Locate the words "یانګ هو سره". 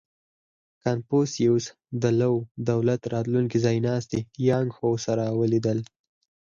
4.49-5.23